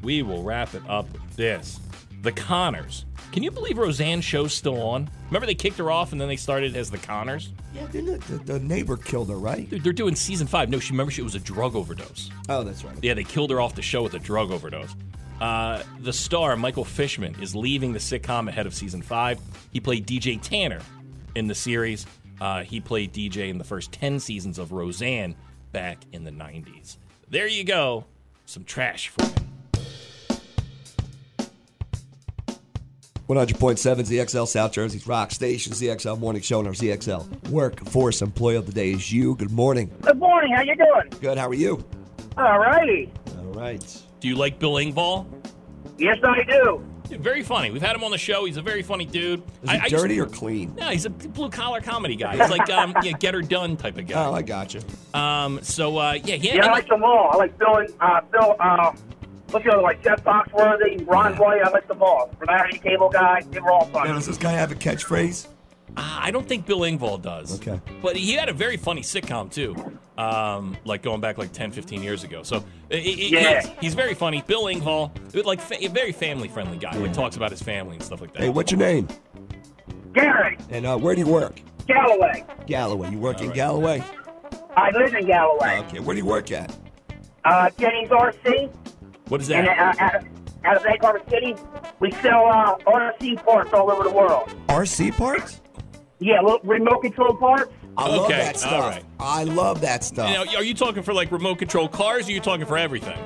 [0.02, 1.80] We will wrap it up with this.
[2.22, 3.04] The Connors.
[3.32, 5.10] Can you believe Roseanne's show's still on?
[5.26, 7.52] Remember they kicked her off and then they started as The Connors?
[7.74, 8.20] Yeah, didn't it?
[8.22, 9.68] The, the neighbor killed her, right?
[9.68, 10.70] Dude, they're doing season five.
[10.70, 12.30] No, she remember she was a drug overdose.
[12.48, 12.96] Oh, that's right.
[13.02, 14.94] Yeah, they killed her off the show with a drug overdose.
[15.40, 19.38] Uh, the star, Michael Fishman, is leaving the sitcom ahead of season five.
[19.72, 20.80] He played DJ Tanner
[21.34, 22.06] in the series.
[22.40, 25.36] Uh, he played DJ in the first 10 seasons of Roseanne
[25.72, 26.96] back in the 90s.
[27.30, 28.04] There you go.
[28.46, 29.28] Some trash for me.
[33.28, 38.64] 100.7 ZXL South Jersey's Rock Station, ZXL Morning Show, and our ZXL Workforce Employee of
[38.64, 39.34] the Day is you.
[39.34, 39.90] Good morning.
[40.00, 40.54] Good morning.
[40.54, 41.10] How you doing?
[41.20, 41.36] Good.
[41.36, 41.84] How are you?
[42.38, 43.12] All righty.
[43.36, 44.02] All right.
[44.20, 45.26] Do you like Bill Engvall?
[45.98, 46.82] Yes, I do.
[47.08, 47.70] Dude, very funny.
[47.70, 48.44] We've had him on the show.
[48.44, 49.40] He's a very funny dude.
[49.62, 50.74] Is I- he I used dirty to- or clean?
[50.76, 52.36] No, he's a blue collar comedy guy.
[52.36, 54.24] He's like um, yeah, get her done type of guy.
[54.26, 54.80] Oh, I got you.
[55.14, 56.54] Um, so uh, yeah, yeah.
[56.56, 57.30] Yeah, I like them all.
[57.32, 58.56] I like Bill and uh, Bill.
[58.60, 58.92] Uh,
[59.50, 61.62] what's the other like Jeff Foxworthy, Ron White.
[61.62, 62.30] I like them all.
[62.46, 63.40] Larry Cable Guy.
[63.50, 64.14] They were all Now, fun.
[64.14, 65.46] does this guy have a catchphrase?
[65.96, 67.58] Ah, I don't think Bill Engvall does.
[67.60, 67.80] Okay.
[68.02, 69.74] But he had a very funny sitcom too,
[70.22, 72.42] um, like going back like 10, 15 years ago.
[72.42, 72.58] So
[72.90, 73.60] i- i- i- Yeah.
[73.62, 74.42] he's, he's very funny.
[74.46, 75.10] Bill Engvall,
[75.44, 76.94] like fa- a very family friendly guy.
[76.94, 78.42] Who talks about his family and stuff like that.
[78.42, 79.08] Hey, what's your name?
[80.14, 81.60] Gary And uh, where do you work?
[81.86, 82.44] Galloway.
[82.66, 83.10] Galloway.
[83.10, 83.56] You work in right.
[83.56, 84.02] Galloway?
[84.76, 85.78] I live in Galloway.
[85.88, 86.00] Okay.
[86.00, 86.74] Where do you work at?
[87.44, 88.70] Uh, Jennings RC.
[89.28, 89.78] What is And that?
[89.78, 90.24] uh, out, of,
[90.64, 91.54] out of Egg Harbor City,
[92.00, 94.50] we sell uh, RC parts all over the world.
[94.68, 95.60] RC parts?
[96.20, 97.72] Yeah, little remote control parts.
[97.96, 98.80] I love Okay, that stuff.
[98.84, 99.04] right.
[99.18, 100.30] I love that stuff.
[100.30, 102.26] Now, are you talking for like remote control cars?
[102.26, 103.16] Or are you talking for everything?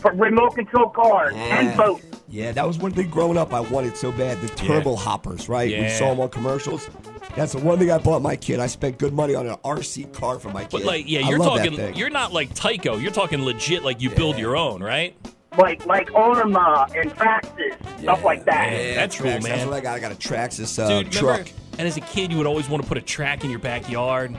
[0.00, 2.04] For remote control cars and boats.
[2.28, 4.40] Yeah, that was one thing growing up I wanted so bad.
[4.40, 5.70] The turbo hoppers, right?
[5.70, 6.88] We saw them on commercials.
[7.36, 8.58] That's the one thing I bought my kid.
[8.58, 10.70] I spent good money on an RC car for my kid.
[10.72, 11.76] But like, yeah, I you're love that talking.
[11.76, 11.94] thing.
[11.96, 13.00] You're not like Tyco.
[13.00, 13.84] You're talking legit.
[13.84, 15.14] Like you build your own, right?
[15.58, 18.72] Like like ARRMA and Traxxas, stuff like that.
[18.72, 19.42] Yeah, that's cool, Trax, man.
[19.42, 19.96] That's what I got.
[19.96, 21.46] I got a Traxxas uh, Dude, truck.
[21.72, 21.80] Remember?
[21.80, 24.38] And as a kid, you would always want to put a track in your backyard.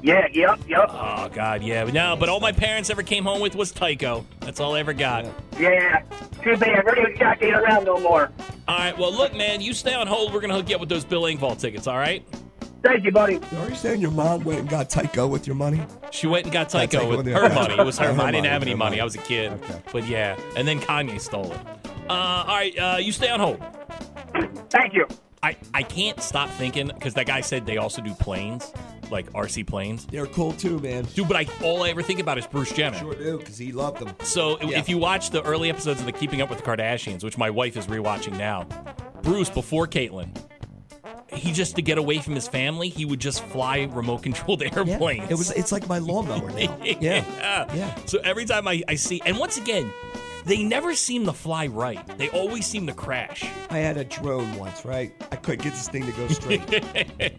[0.00, 0.86] Yeah, yep, yep.
[0.90, 1.84] Oh God, yeah.
[1.84, 4.24] But no, but all my parents ever came home with was Tyco.
[4.40, 5.26] That's all I ever got.
[5.58, 6.02] Yeah.
[6.42, 6.84] Too bad.
[6.86, 8.30] Radio Shack ain't around no more.
[8.68, 8.96] All right.
[8.96, 10.32] Well, look, man, you stay on hold.
[10.32, 11.88] We're gonna hook you up with those Bill Engvall tickets.
[11.88, 12.24] All right?
[12.80, 13.40] Thank you, buddy.
[13.56, 15.82] Are you saying your mom went and got Tyco with your money?
[16.12, 17.74] She went and got Got Tyco Tyco with with her money.
[17.74, 18.28] It was her Her money.
[18.28, 18.90] I didn't have any money.
[18.90, 19.00] money.
[19.00, 19.50] I was a kid.
[19.50, 19.82] Okay.
[19.92, 21.60] But yeah, and then Kanye stole it.
[22.08, 23.60] Uh, all right, uh, you stay on hold.
[24.70, 25.08] Thank you.
[25.42, 28.72] I, I can't stop thinking because that guy said they also do planes,
[29.10, 30.04] like RC planes.
[30.06, 31.04] They're cool too, man.
[31.14, 32.98] Dude, but I all I ever think about is Bruce Jenner.
[32.98, 34.14] Sure do, because he loved them.
[34.24, 34.78] So Yeah.
[34.78, 37.50] if you watch the early episodes of the Keeping Up with the Kardashians, which my
[37.50, 38.64] wife is rewatching now,
[39.22, 40.28] Bruce before Caitlyn,
[41.32, 45.30] he just to get away from his family, he would just fly remote controlled airplanes.
[45.30, 45.50] It was.
[45.52, 46.78] It's like my lawnmower now.
[46.84, 46.94] Yeah.
[47.00, 47.74] yeah.
[47.74, 47.94] Yeah.
[48.06, 49.92] So every time I, I see, and once again,
[50.48, 52.04] they never seem to fly right.
[52.18, 53.44] They always seem to crash.
[53.70, 55.12] I had a drone once, right?
[55.30, 56.66] I couldn't get this thing to go straight.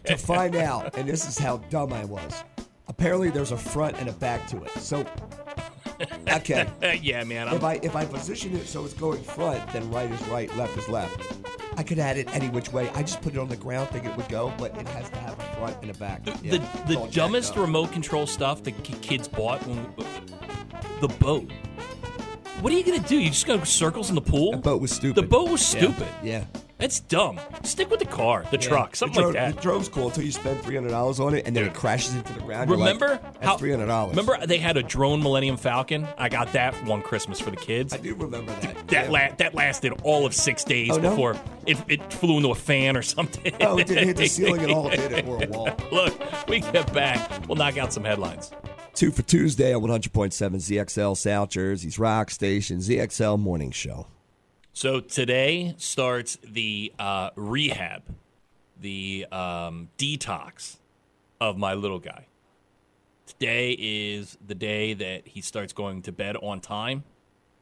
[0.06, 2.44] to find out, and this is how dumb I was.
[2.88, 4.72] Apparently, there's a front and a back to it.
[4.78, 5.06] So,
[6.30, 6.68] okay,
[7.02, 7.48] yeah, man.
[7.48, 10.56] if I'm, I if I position it so it's going front, then right is right,
[10.56, 11.20] left is left.
[11.78, 12.90] I could add it any which way.
[12.90, 15.18] I just put it on the ground, think it would go, but it has to
[15.18, 16.22] have a front and a back.
[16.44, 19.88] Yeah, the the dumbest remote control stuff the kids bought when
[21.02, 21.50] the boat.
[22.62, 23.18] What are you gonna do?
[23.18, 24.52] You just go circles in the pool?
[24.52, 25.16] The boat was stupid.
[25.24, 26.08] The boat was stupid.
[26.24, 26.44] Yeah.
[26.78, 27.38] That's dumb.
[27.64, 29.56] Stick with the car, the truck, something the like drone- that.
[29.58, 32.16] The drone's cool until you spend three hundred dollars on it, and then it crashes
[32.16, 32.70] into the ground.
[32.70, 34.16] You're like, Remember That's three hundred dollars.
[34.16, 36.08] Remember they had a drone Millennium Falcon?
[36.18, 37.94] I got that one Christmas for the kids.
[37.94, 38.88] I do remember that.
[38.88, 39.10] that yeah.
[39.12, 41.10] la- that lasted all of six days Oh, no?
[41.10, 41.36] before
[41.68, 43.54] it, it flew into a fan or something.
[43.60, 44.90] Oh, it didn't hit the ceiling at all.
[44.90, 45.70] It did it or a wall.
[45.92, 47.46] Look, we get back.
[47.48, 48.52] We'll knock out some headlines.
[49.00, 54.08] Two for Tuesday on 100.7 ZXL South Jersey's Rock Station ZXL Morning Show.
[54.74, 58.04] So today starts the uh, rehab,
[58.78, 60.80] the um, detox
[61.40, 62.26] of my little guy.
[63.26, 67.06] Today is the day that he starts going to bed on time,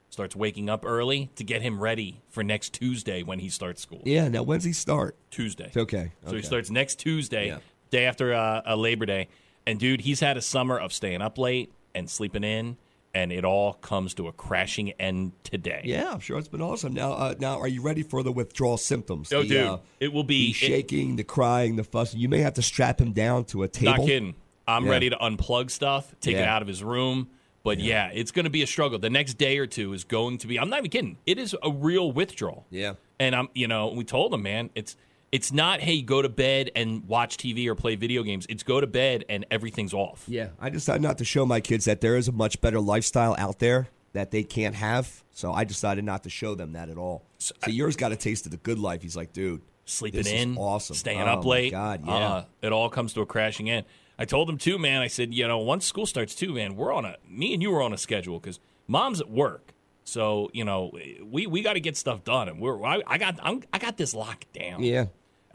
[0.10, 4.02] starts waking up early to get him ready for next Tuesday when he starts school.
[4.06, 5.16] Yeah, now when's he start?
[5.30, 5.66] Tuesday.
[5.66, 6.14] It's okay.
[6.26, 7.60] So he starts next Tuesday, Yeah.
[7.92, 9.28] day after uh, a Labor Day.
[9.68, 12.78] And dude, he's had a summer of staying up late and sleeping in,
[13.14, 15.82] and it all comes to a crashing end today.
[15.84, 16.94] Yeah, I'm sure it's been awesome.
[16.94, 19.32] Now, uh, now, are you ready for the withdrawal symptoms?
[19.34, 22.20] Oh, the, dude, uh, it will be the shaking, the crying, the fussing.
[22.20, 23.98] You may have to strap him down to a table.
[23.98, 24.36] Not kidding.
[24.68, 24.92] I'm Yeah.
[24.92, 27.30] ready to unplug stuff, take it out of his room.
[27.64, 28.98] But yeah, it's going to be a struggle.
[29.00, 30.58] The next day or two is going to be.
[30.58, 31.18] I'm not even kidding.
[31.26, 32.66] It is a real withdrawal.
[32.70, 32.94] Yeah.
[33.20, 34.96] And I'm, you know, we told him, man, it's
[35.32, 38.46] it's not hey go to bed and watch TV or play video games.
[38.50, 40.24] It's go to bed and everything's off.
[40.28, 43.36] Yeah, I decided not to show my kids that there is a much better lifestyle
[43.38, 45.24] out there that they can't have.
[45.32, 47.24] So I decided not to show them that at all.
[47.38, 49.02] So, yours got a taste of the good life.
[49.04, 51.72] He's like, dude, sleeping in, awesome, staying Oh, up my late.
[51.72, 52.14] God, yeah.
[52.14, 53.86] Uh, it all comes to a crashing end.
[54.18, 55.02] I told him too, man.
[55.04, 57.72] I said, you know, once school starts too, man, we're on a me and you
[57.76, 59.74] are on a schedule because mom's at work.
[60.06, 60.92] So you know,
[61.24, 63.98] we we got to get stuff done, and we're I, I got I'm, I got
[63.98, 64.82] this locked down.
[64.82, 65.08] yeah.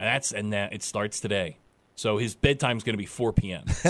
[0.03, 1.57] And that's and that it starts today.
[1.95, 3.63] So his bedtime's going to be 4 p.m.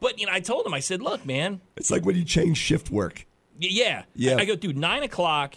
[0.00, 2.58] but you know, I told him, I said, look, man, It's like when you change
[2.58, 3.26] shift work.
[3.60, 4.04] Y- Yeah.
[4.14, 4.36] Yeah.
[4.36, 5.56] I go, dude, nine o'clock.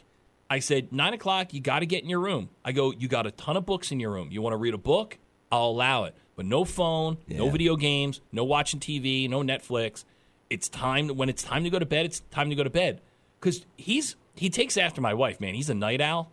[0.49, 2.49] I said, nine o'clock, you got to get in your room.
[2.65, 4.27] I go, you got a ton of books in your room.
[4.31, 5.17] You want to read a book?
[5.51, 6.15] I'll allow it.
[6.35, 10.03] But no phone, no video games, no watching TV, no Netflix.
[10.49, 12.99] It's time, when it's time to go to bed, it's time to go to bed.
[13.39, 15.53] Because he's, he takes after my wife, man.
[15.55, 16.31] He's a night owl.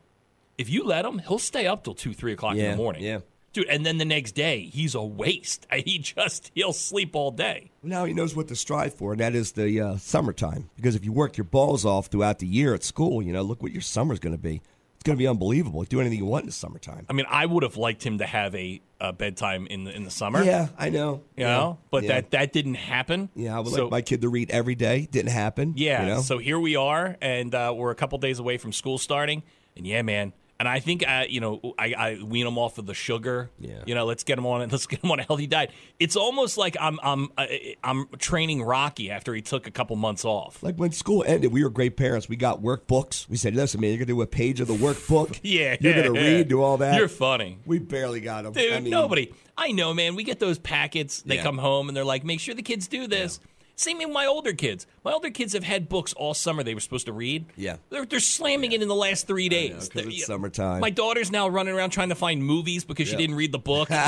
[0.58, 3.02] If you let him, he'll stay up till two, three o'clock in the morning.
[3.02, 3.20] yeah.
[3.54, 5.66] Dude, and then the next day, he's a waste.
[5.78, 7.70] He just, he'll sleep all day.
[7.82, 10.68] Now he knows what to strive for, and that is the uh, summertime.
[10.76, 13.62] Because if you work your balls off throughout the year at school, you know, look
[13.62, 14.60] what your summer's going to be.
[14.96, 15.84] It's going to be unbelievable.
[15.84, 17.06] Do anything you want in the summertime.
[17.08, 20.02] I mean, I would have liked him to have a, a bedtime in the in
[20.02, 20.42] the summer.
[20.42, 21.22] Yeah, I know.
[21.36, 21.56] you yeah.
[21.56, 22.14] know, but yeah.
[22.14, 23.28] that that didn't happen.
[23.36, 25.08] Yeah, I would so, like my kid to read every day.
[25.10, 25.74] Didn't happen.
[25.76, 26.02] yeah.
[26.02, 26.20] You know?
[26.20, 29.44] So here we are, and uh, we're a couple days away from school starting,
[29.76, 32.86] and yeah, man, And I think I, you know, I, I wean them off of
[32.86, 33.48] the sugar.
[33.60, 33.80] Yeah.
[33.86, 34.60] You know, let's get them on.
[34.68, 35.70] Let's get them on a healthy diet.
[36.00, 40.24] It's almost like I'm, I'm, I- I'm training Rocky after he took a couple months
[40.24, 40.60] off.
[40.60, 42.28] Like when school ended, we were great parents.
[42.28, 43.28] We got workbooks.
[43.28, 45.38] We said, "Listen, man, you're gonna do a page of the workbook.
[45.44, 46.20] Yeah, you're gonna yeah.
[46.38, 46.96] read, do all that.
[46.98, 47.58] You're funny.
[47.64, 48.52] We barely got them.
[48.52, 49.32] Dude, I mean, nobody.
[49.56, 50.16] I know, man.
[50.16, 51.22] We get those packets.
[51.22, 51.42] They Yeah.
[51.44, 53.38] come home and they're like, make sure the kids do this.
[53.80, 54.88] Same with my older kids.
[55.04, 57.46] My older kids have had books all summer they were supposed to read.
[57.56, 57.76] Yeah.
[57.90, 59.72] They're, they're slamming it in the last three days.
[59.72, 60.80] 'cause They're- it's summertime.
[60.80, 63.88] My daughter's now running around trying to find movies because she didn't read the book.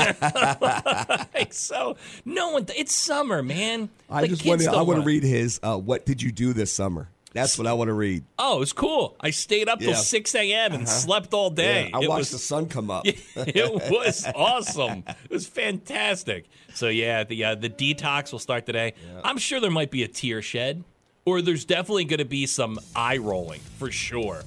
[1.33, 3.89] Like, so, no one, it's summer, man.
[4.09, 4.71] I just want to.
[4.71, 5.59] I want to read his.
[5.63, 7.09] Uh, what did you do this summer?
[7.33, 8.25] That's what I want to read.
[8.37, 9.15] Oh, it's cool.
[9.21, 9.93] I stayed up till Yeah.
[9.93, 10.01] Uh-huh.
[10.03, 10.73] 6 a.m.
[10.73, 11.89] and slept all day.
[11.89, 13.05] Yeah, I It watched was- the sun come up.
[13.07, 15.03] it was awesome.
[15.07, 16.45] It was fantastic.
[16.73, 18.93] So yeah, the uh, the detox will start today.
[19.23, 20.83] I'm sure there might be a tear shed,
[21.25, 24.41] or there's definitely going to be some eye rolling for sure.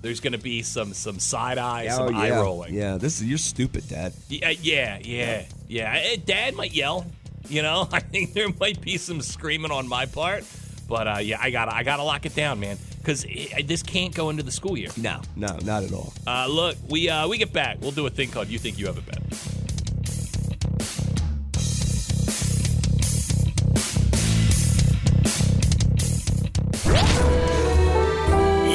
[0.00, 2.72] There's going to be some some side eye, Oh, some eye rolling.
[2.74, 4.12] Yeah, this is you're stupid, Dad.
[4.28, 5.92] Yeah, yeah, yeah, yeah.
[6.04, 7.04] Eh, Dad might yell.
[7.48, 10.44] You know, I think there might be some screaming on my part.
[10.88, 13.22] But uh, yeah, I gotta I gotta lock it down, man, because
[13.64, 14.88] this can't go into the school year.
[14.96, 16.14] No, no, not at all.
[16.26, 17.76] Uh, look, we uh, we get back.
[17.80, 19.22] We'll do a thing called "You Think You Have It Bad."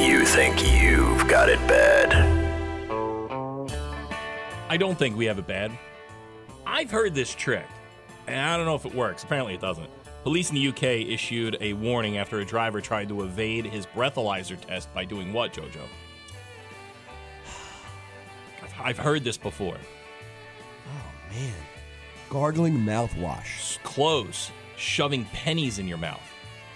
[0.06, 2.12] You think you've got it bad.
[4.68, 5.72] I don't think we have it bad.
[6.66, 7.66] I've heard this trick,
[8.26, 9.24] and I don't know if it works.
[9.24, 9.90] Apparently, it doesn't.
[10.24, 14.58] Police in the UK issued a warning after a driver tried to evade his breathalyzer
[14.58, 15.82] test by doing what, JoJo?
[18.82, 19.76] I've- heard this before.
[19.76, 21.52] Oh, man,
[22.30, 23.82] gargling mouthwash.
[23.82, 26.22] Close, shoving pennies in your mouth.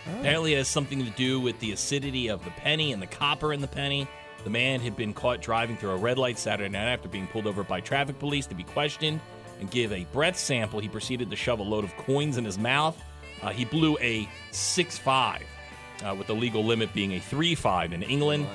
[0.06, 0.20] Oh.
[0.20, 3.54] Apparently, it has something to do with the acidity of the penny and the copper
[3.54, 4.06] in the penny.
[4.44, 7.46] The man had been caught driving through a red light Saturday night after being pulled
[7.46, 9.20] over by traffic police to be questioned
[9.58, 10.80] and give a breath sample.
[10.80, 13.02] He proceeded to shove a load of coins in his mouth.
[13.42, 15.42] Uh, he blew a 6 5,
[16.04, 18.46] uh, with the legal limit being a 3 5 in England.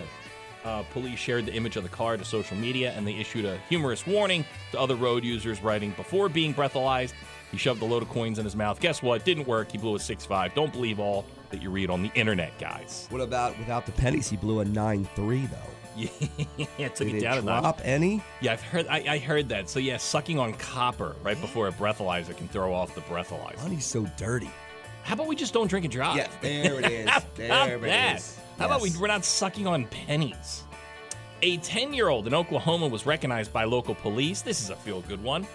[0.63, 3.57] Uh, police shared the image of the car to social media and they issued a
[3.67, 7.11] humorous warning to other road users, writing, Before being breathalyzed,
[7.51, 8.79] he shoved a load of coins in his mouth.
[8.79, 9.25] Guess what?
[9.25, 9.71] Didn't work.
[9.73, 10.53] He blew a 6 5.
[10.53, 13.07] Don't believe all that you read on the internet, guys.
[13.09, 14.29] What about without the pennies?
[14.29, 15.57] He blew a nine three though.
[16.77, 17.61] Yeah, took Did it it down a notch.
[17.61, 18.23] drop any?
[18.41, 18.87] Yeah, I've heard.
[18.87, 19.69] I, I heard that.
[19.69, 23.61] So yeah, sucking on copper right before a breathalyzer can throw off the breathalyzer.
[23.61, 24.49] Money's so dirty.
[25.03, 26.15] How about we just don't drink and drive?
[26.17, 27.05] Yeah, there it is.
[27.35, 28.17] There it that?
[28.17, 28.39] is.
[28.57, 30.63] How about we, we're not sucking on pennies?
[31.41, 34.41] A 10 year old in Oklahoma was recognized by local police.
[34.41, 35.45] This is a feel good one.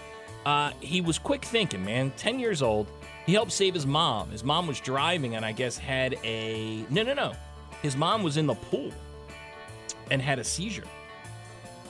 [0.45, 2.11] Uh, he was quick thinking, man.
[2.17, 2.87] 10 years old.
[3.25, 4.29] He helped save his mom.
[4.29, 6.85] His mom was driving and I guess had a.
[6.89, 7.33] No, no, no.
[7.81, 8.91] His mom was in the pool
[10.11, 10.83] and had a seizure.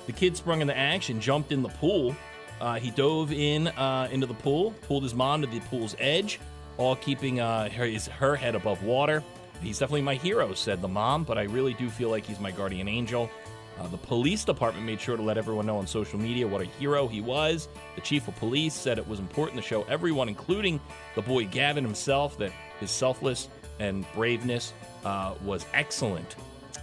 [0.05, 2.15] The kid sprung into action, jumped in the pool.
[2.59, 6.39] Uh, he dove in uh, into the pool, pulled his mom to the pool's edge,
[6.79, 9.21] all keeping uh, her, his, her head above water.
[9.61, 12.51] He's definitely my hero, said the mom, but I really do feel like he's my
[12.51, 13.29] guardian angel.
[13.77, 16.65] Uh, the police department made sure to let everyone know on social media what a
[16.65, 17.67] hero he was.
[17.95, 20.79] The chief of police said it was important to show everyone, including
[21.15, 24.71] the boy Gavin himself, that his selfless and braveness
[25.03, 26.37] uh, was excellent.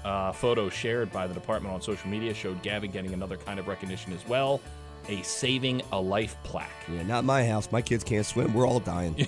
[0.04, 3.66] Uh, photos shared by the department on social media showed Gavin getting another kind of
[3.66, 4.60] recognition as well
[5.08, 6.70] a Saving a Life plaque.
[6.92, 7.70] Yeah, not my house.
[7.72, 8.52] My kids can't swim.
[8.54, 9.14] We're all dying.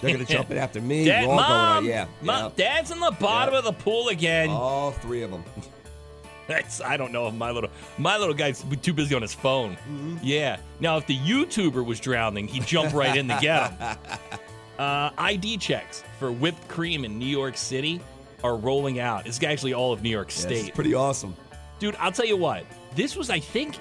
[0.00, 1.04] They're gonna jump in after me.
[1.04, 1.90] Dad, We're all Mom, going.
[1.90, 2.50] Yeah, Mom, yeah.
[2.56, 3.58] Dad's in the bottom Yeah.
[3.58, 4.50] of the pool again.
[4.50, 5.44] All three of them.
[6.46, 9.74] That's I don't know if my little my little guy's too busy on his phone.
[9.76, 10.16] Mm-hmm.
[10.22, 10.56] Yeah.
[10.80, 13.96] Now if the YouTuber was drowning, he'd jump right in to get him.
[14.78, 18.00] Uh, ID checks for whipped cream in New York City
[18.42, 19.26] are rolling out.
[19.26, 20.66] It's actually all of New York Yeah, State.
[20.68, 21.36] it's pretty awesome.
[21.78, 22.64] Dude, I'll tell you what.
[22.94, 23.78] This was, I think,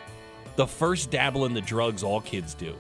[0.60, 2.76] the first dabble in the drugs all kids do.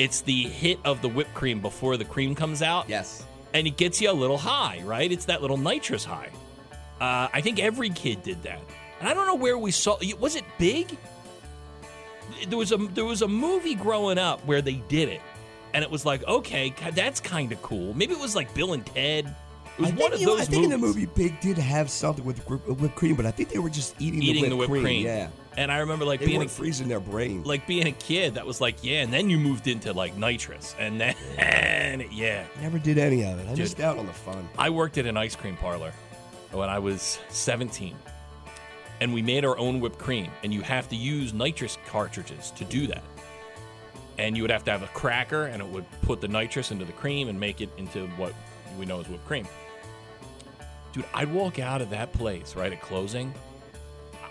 [0.00, 2.88] It's the hit of the whipped cream before the cream comes out.
[2.88, 3.24] Yes.
[3.54, 5.10] And it gets you a little high, right?
[5.10, 6.30] It's that little nitrous high.
[7.00, 8.60] Uh, I think every kid did that.
[8.98, 9.98] And I don't know where we saw.
[10.18, 10.98] Was it big?
[12.48, 15.20] There was a there was a movie growing up where they did it,
[15.74, 17.94] and it was like, okay, that's kind of cool.
[17.94, 19.32] Maybe it was like Bill and Ted.
[19.78, 21.06] It was I one think, of you those I think in the movies.
[21.06, 24.22] movie Big did have something with whipped cream, but I think they were just eating,
[24.22, 25.06] eating the whipped, cream.
[25.06, 27.42] Yeah, And I remember like they being a freezing their brain.
[27.44, 30.74] like being a kid that was like yeah and then you moved into like nitrous
[30.78, 33.44] and then and, yeah Never did any of it.
[33.46, 33.58] I Dude.
[33.60, 34.48] missed out on the fun.
[34.58, 35.92] i worked at an ice cream parlor
[36.52, 37.96] when i was 17
[39.00, 42.64] and we made our own whipped cream and you have to use nitrous cartridges to
[42.64, 43.02] do that
[44.18, 46.84] and you would have to have a cracker and it would put the nitrous into
[46.84, 48.32] the cream and make it into what
[48.78, 49.46] we know as whipped cream
[50.92, 53.32] dude i'd walk out of that place right at closing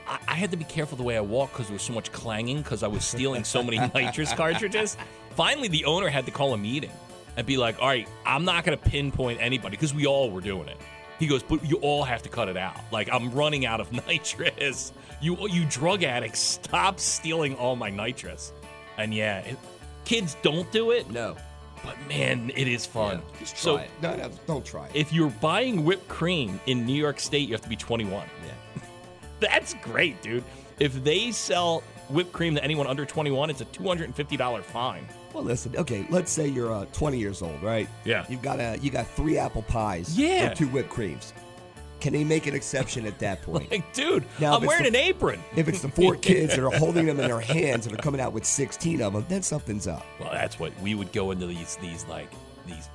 [0.07, 2.11] I, I had to be careful the way I walked because there was so much
[2.11, 4.97] clanging because I was stealing so many nitrous cartridges.
[5.31, 6.91] Finally, the owner had to call a meeting
[7.37, 10.41] and be like, "All right, I'm not going to pinpoint anybody because we all were
[10.41, 10.77] doing it."
[11.19, 12.75] He goes, "But you all have to cut it out.
[12.91, 14.93] Like I'm running out of nitrous.
[15.21, 18.53] You you drug addicts, stop stealing all my nitrous."
[18.97, 19.57] And yeah, it,
[20.05, 21.09] kids don't do it.
[21.09, 21.35] No.
[21.83, 23.17] But man, it is fun.
[23.17, 23.89] Yeah, just try so it.
[24.01, 24.95] No, no, don't try it.
[24.95, 28.25] if you're buying whipped cream in New York State, you have to be 21.
[29.49, 30.43] That's great, dude.
[30.79, 35.07] If they sell whipped cream to anyone under 21, it's a $250 fine.
[35.33, 35.75] Well, listen.
[35.75, 37.89] Okay, let's say you're uh, 20 years old, right?
[38.05, 38.25] Yeah.
[38.29, 40.17] You've got a you got three apple pies.
[40.17, 40.47] Yeah.
[40.47, 41.33] And two whipped creams.
[42.01, 43.71] Can they make an exception at that point?
[43.71, 45.41] Like, dude, Now, I'm wearing the- an apron.
[45.55, 48.21] if it's the four kids that are holding them in their hands and are coming
[48.21, 50.05] out with 16 of them, then something's up.
[50.19, 52.29] Well, that's what we would go into these these like
[52.67, 52.87] these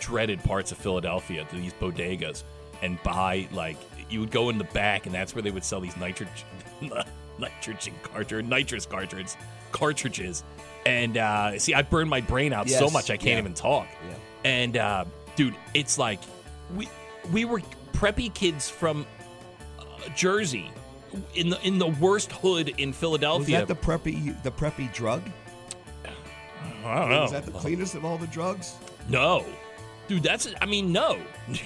[0.00, 2.44] dreaded parts of Philadelphia to these bodegas
[2.82, 3.76] and buy like
[4.14, 6.32] you would go in the back and that's where they would sell these nitrogen
[7.38, 9.36] nitrogen cartridge nitrous cartridges
[9.72, 10.44] cartridges
[10.86, 13.38] and uh, see I burned my brain out so much I can't yeah.
[13.38, 13.88] even talk.
[14.08, 14.14] Yeah.
[14.44, 15.04] And uh,
[15.36, 16.20] dude, it's like
[16.74, 16.88] we
[17.32, 17.60] we were
[17.92, 19.06] preppy kids from
[19.78, 20.70] uh, Jersey
[21.34, 23.64] in the in the worst hood in Was Philadelphia.
[23.64, 25.22] that the preppy the preppy drug?
[26.84, 27.22] I don't know.
[27.22, 28.74] Was that the cleanest of all the drugs?
[29.08, 29.46] No.
[30.06, 31.18] Dude, that's I mean, no.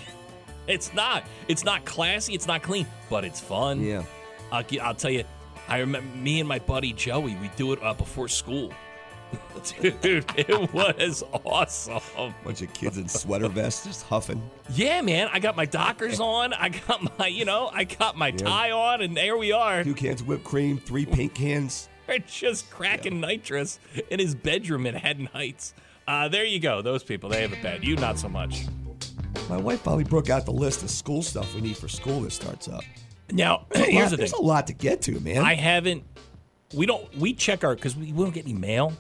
[0.75, 1.25] it's not.
[1.49, 3.83] It's not classy, it's not clean, but it's fun.
[3.83, 4.05] Yeah.
[4.53, 5.25] I'll, I'll tell you,
[5.69, 8.73] I remember me and my buddy Joey, we do it uh, before school.
[9.81, 12.35] Dude, it was awesome.
[12.45, 14.43] Bunch of kids in sweater vests just huffing.
[14.71, 16.55] Yeah, man, I got my Dockers on.
[16.55, 19.85] I got my, you know, I got my tie on, and there we are.
[19.85, 21.89] Two cans of whipped cream, three pink cans.
[22.09, 23.79] We're just cracking nitrous
[24.11, 25.75] in his bedroom in Haddon Heights.
[26.07, 26.81] Uh, there you go.
[26.81, 27.85] Those people, they have it bad.
[27.85, 28.63] You, not so much.
[29.49, 32.33] My wife finally broke out the list of school stuff we need for school that
[32.33, 32.83] starts up.
[33.31, 35.39] Now, There's a here's lot- the There's a lot to get to, man.
[35.45, 36.05] I haven't.
[36.75, 37.15] We don't.
[37.17, 38.93] We check our because we, we don't get any mail,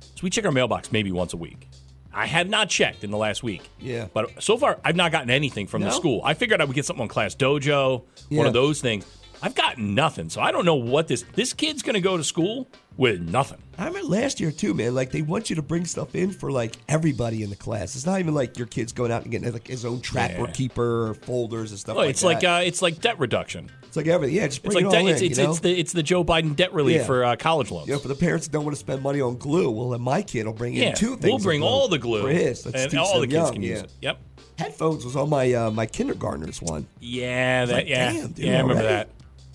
[0.00, 1.68] so we check our mailbox maybe once a week.
[2.12, 3.68] I have not checked in the last week.
[3.78, 4.06] Yeah.
[4.14, 6.22] but so far I've not gotten anything from the school.
[6.24, 9.04] I figured I would get something on Class Dojo, one of those things.
[9.42, 12.24] I've gotten nothing, so I don't know what this this kid's going to go to
[12.24, 13.58] school with nothing.
[13.78, 14.94] I remember last year too, man.
[14.94, 17.94] Like they want you to bring stuff in for like everybody in the class.
[17.94, 20.50] It's not even like your kid's going out and getting like his own trapper Yeah.
[20.52, 22.26] keeper or folders and stuff like it's that.
[22.26, 23.70] like uh, it's like debt reduction.
[23.84, 24.34] it's like everything.
[24.36, 25.26] Yeah, just It's bring like it all it's, in.
[25.26, 25.50] it's, you know?
[25.50, 27.04] it's the it's the Joe Biden debt relief Yeah.
[27.06, 27.88] for uh, college loans.
[27.88, 30.22] Yeah, for the parents that don't want to spend money on glue, well, then my
[30.22, 31.24] kid will bring yeah, in two things.
[31.24, 32.64] we'll bring all the glue for his.
[32.64, 33.92] And all the kids young, can use it.
[34.00, 34.18] Yep.
[34.58, 36.86] Headphones was on my uh, my kindergartner's one.
[36.98, 38.52] Yeah, that, like, yeah, damn, dude, yeah.
[38.58, 38.88] I remember already?
[38.88, 39.08] that.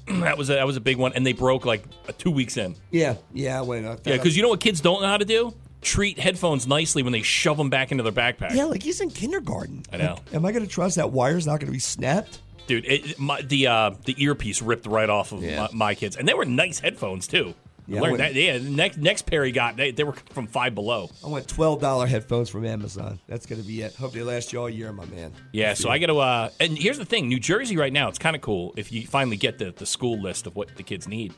[0.22, 2.58] that was a, that was a big one, and they broke like uh, two weeks
[2.58, 2.76] in.
[2.90, 3.62] Yeah, yeah.
[3.62, 3.86] Went.
[3.86, 5.54] I Yeah, because you know what kids don't know how to do?
[5.82, 8.54] Treat headphones nicely when they shove them back into their backpack.
[8.54, 9.84] yeah, like he's in kindergarten.
[9.92, 10.14] I know.
[10.26, 12.40] Like, am I going to trust that wire's not going to be snapped?
[12.68, 15.62] Dude, it, my, the uh, the earpiece ripped right off of Yeah.
[15.64, 17.56] my, my kids, and they were nice headphones too.
[17.96, 18.34] Yeah, learned that.
[18.36, 21.10] Yeah, next next pair he got, they, they were from Five Below.
[21.24, 23.20] I want twelve dollar headphones from Amazon.
[23.28, 23.96] That's going to be it.
[23.96, 25.34] Hope they last you all year, my man.
[25.52, 26.18] Yeah, so I got to.
[26.20, 29.06] Uh, and here's the thing: New Jersey right now, it's kind of cool if you
[29.08, 31.34] finally get the the school list of what the kids need.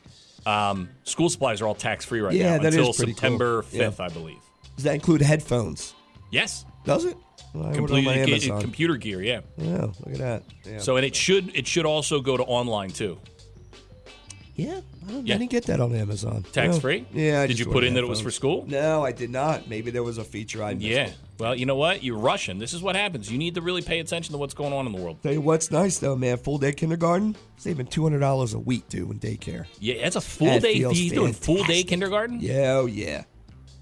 [0.46, 3.18] Um, school supplies are all tax free right Yeah, now that is until pretty cool.
[3.18, 3.84] September Yeah.
[3.90, 4.40] 5th, I believe.
[4.76, 5.94] Does that include headphones?
[6.32, 7.16] Yes, Does it?
[7.54, 8.60] Well, I ordered on complete my Amazon.
[8.62, 9.22] computer gear.
[9.22, 9.42] Yeah.
[9.58, 10.44] yeah, look at that.
[10.66, 10.80] Yeah.
[10.80, 13.20] So and it should it should also go to online too.
[14.56, 15.36] Yeah, I, don't, Yeah.
[15.36, 16.44] I didn't get that on Amazon.
[16.52, 16.80] Tax No.
[16.80, 17.06] free?
[17.14, 17.42] Yeah.
[17.42, 18.66] I Did you put in that it was for school?
[18.68, 19.68] No, I did not.
[19.68, 20.86] Maybe there was a feature I missed.
[20.86, 21.10] Yeah.
[21.40, 22.04] Well, you know what?
[22.04, 22.60] You're Russian.
[22.60, 23.32] This is what happens.
[23.32, 25.18] You need to really pay attention to what's going on in the world.
[25.24, 26.38] Tell you what's nice though, man.
[26.38, 29.66] Full day kindergarten, saving two hundred dollars a week, dude, in daycare.
[29.80, 30.74] Yeah, that's a full That day.
[30.74, 32.40] You doing full day kindergarten?
[32.40, 33.24] Yeah, oh yeah.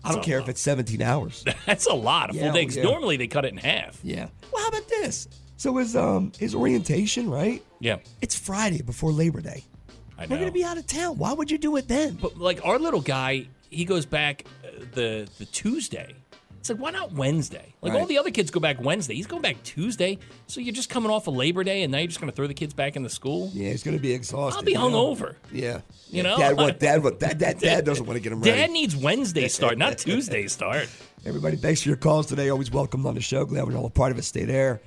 [0.03, 1.43] I don't care a if it's seventeen hours.
[1.67, 2.31] That's a lot.
[2.31, 2.65] A Yeah, full day.
[2.65, 2.83] 'cause yeah.
[2.83, 3.99] Normally they cut it in half.
[4.03, 4.29] yeah.
[4.51, 5.27] Well, how about this?
[5.57, 7.61] So his um his orientation, right?
[7.79, 9.63] Yeah, It's Friday before Labor Day.
[10.21, 10.35] I know.
[10.35, 11.17] We're gonna be out of town.
[11.17, 12.13] Why would you do it then?
[12.21, 16.13] But like our little guy, he goes back uh, the the Tuesday.
[16.59, 17.73] It's like why not Wednesday?
[17.81, 18.07] Like all Right.
[18.07, 19.15] the other kids go back Wednesday.
[19.15, 20.19] He's going back Tuesday.
[20.45, 22.45] So you're just coming off of Labor Day, and now you're just going to throw
[22.45, 23.49] the kids back into school.
[23.51, 24.59] Yeah, he's gonna be exhausted.
[24.59, 24.91] I'll be you know?
[24.91, 25.35] hungover.
[25.51, 25.81] Yeah.
[26.11, 26.37] You know?
[26.37, 28.55] Dad what dad what dad dad, dad doesn't want to get him ready.
[28.59, 30.87] Dad needs Wednesday start, not Tuesday start.
[31.25, 32.49] Everybody, thanks for your calls today.
[32.49, 33.43] Always welcome on the show.
[33.45, 34.23] Glad we're all a part of it.
[34.23, 34.81] Stay there.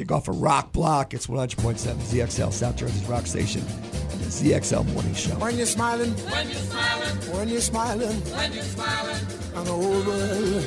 [0.00, 1.12] Kick off a rock block.
[1.12, 3.60] It's 100.7 ZXL, South Jersey's rock station.
[3.60, 5.32] The ZXL Morning Show.
[5.32, 10.02] When you're smiling, when you're smiling, when you're smiling, when you're smiling, and the whole
[10.06, 10.62] world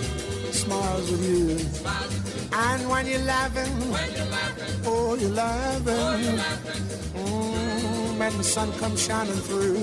[0.53, 1.49] smiles with you.
[2.53, 6.38] And when you're laughing, when you're laughing, oh, you're laughing.
[7.15, 9.79] Mm, when the sun comes shining through.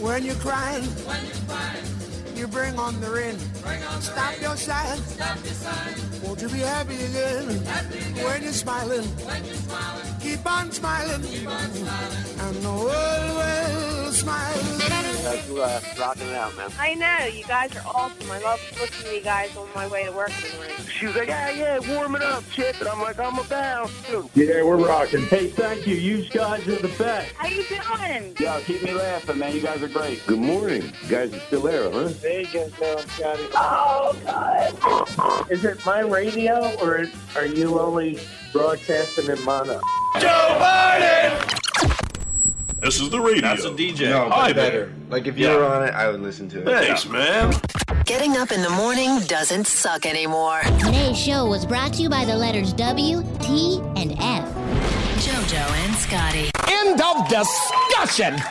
[0.00, 2.01] When you're crying, when you're crying,
[2.42, 3.38] you bring on the rain.
[4.00, 4.40] Stop.
[4.40, 6.22] Your Stop sighing.
[6.24, 8.24] Won't you be happy again, happy again.
[8.24, 9.04] When, you're smiling.
[9.28, 10.14] when you're smiling?
[10.20, 11.22] Keep on smiling.
[11.22, 12.40] Keep on smiling.
[12.40, 16.70] And the world will smile whole world uh, rocking it out, man.
[16.78, 17.26] I know.
[17.26, 18.30] You guys are awesome.
[18.30, 20.76] I love listening to you guys on my way to work in the morning.
[20.86, 22.78] She was like, yeah, yeah, warm it up, Chip.
[22.80, 24.28] And I'm like, I'm about to.
[24.34, 25.22] Yeah, we're rocking.
[25.26, 25.96] Hey, thank you.
[25.96, 27.32] You guys are the best.
[27.34, 28.36] How you doing?
[28.38, 29.54] Yo, keep me laughing, man.
[29.54, 30.26] You guys are great.
[30.26, 30.82] Good morning.
[31.02, 32.12] You guys are still there, huh?
[32.20, 32.46] There you
[32.78, 33.42] go, Scotty.
[33.54, 35.50] Oh, God.
[35.50, 37.06] Is it my radio, or
[37.36, 38.18] are you only
[38.52, 39.80] broadcasting in mono?
[40.18, 41.61] Joe Biden!
[42.82, 43.42] This is the radio.
[43.42, 44.10] That's a DJ.
[44.10, 44.86] No, but Hi, better.
[44.86, 45.06] man.
[45.08, 45.54] Like if you Yeah.
[45.56, 46.64] were on it, I would listen to it.
[46.86, 47.54] Thanks, man.
[48.04, 50.60] Getting up in the morning doesn't suck anymore.
[50.80, 54.44] Today's show was brought to you by the letters W, T, and F.
[55.22, 56.50] JoJo and Scotty.
[56.68, 58.42] End of discussion.